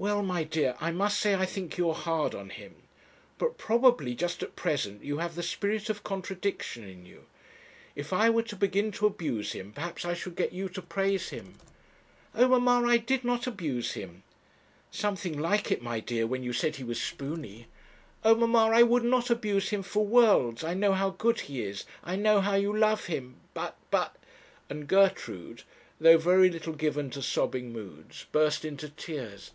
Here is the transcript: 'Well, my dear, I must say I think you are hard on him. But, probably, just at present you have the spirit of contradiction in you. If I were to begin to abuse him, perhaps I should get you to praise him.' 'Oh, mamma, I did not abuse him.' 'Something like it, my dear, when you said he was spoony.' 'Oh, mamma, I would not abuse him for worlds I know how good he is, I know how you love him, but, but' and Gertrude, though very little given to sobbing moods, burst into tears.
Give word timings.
'Well, 0.00 0.22
my 0.22 0.44
dear, 0.44 0.76
I 0.80 0.92
must 0.92 1.18
say 1.18 1.34
I 1.34 1.44
think 1.44 1.76
you 1.76 1.88
are 1.88 1.92
hard 1.94 2.32
on 2.32 2.50
him. 2.50 2.82
But, 3.36 3.58
probably, 3.58 4.14
just 4.14 4.44
at 4.44 4.54
present 4.54 5.02
you 5.02 5.18
have 5.18 5.34
the 5.34 5.42
spirit 5.42 5.90
of 5.90 6.04
contradiction 6.04 6.88
in 6.88 7.04
you. 7.04 7.26
If 7.96 8.12
I 8.12 8.30
were 8.30 8.44
to 8.44 8.54
begin 8.54 8.92
to 8.92 9.08
abuse 9.08 9.54
him, 9.54 9.72
perhaps 9.72 10.04
I 10.04 10.14
should 10.14 10.36
get 10.36 10.52
you 10.52 10.68
to 10.68 10.80
praise 10.80 11.30
him.' 11.30 11.58
'Oh, 12.32 12.46
mamma, 12.60 12.86
I 12.88 12.98
did 12.98 13.24
not 13.24 13.48
abuse 13.48 13.94
him.' 13.94 14.22
'Something 14.92 15.36
like 15.36 15.72
it, 15.72 15.82
my 15.82 15.98
dear, 15.98 16.28
when 16.28 16.44
you 16.44 16.52
said 16.52 16.76
he 16.76 16.84
was 16.84 17.02
spoony.' 17.02 17.66
'Oh, 18.22 18.36
mamma, 18.36 18.70
I 18.72 18.84
would 18.84 19.02
not 19.02 19.30
abuse 19.30 19.70
him 19.70 19.82
for 19.82 20.06
worlds 20.06 20.62
I 20.62 20.74
know 20.74 20.92
how 20.92 21.10
good 21.10 21.40
he 21.40 21.60
is, 21.64 21.86
I 22.04 22.14
know 22.14 22.40
how 22.40 22.54
you 22.54 22.72
love 22.74 23.06
him, 23.06 23.40
but, 23.52 23.76
but' 23.90 24.14
and 24.70 24.86
Gertrude, 24.86 25.64
though 26.00 26.18
very 26.18 26.48
little 26.50 26.74
given 26.74 27.10
to 27.10 27.20
sobbing 27.20 27.72
moods, 27.72 28.26
burst 28.30 28.64
into 28.64 28.90
tears. 28.90 29.50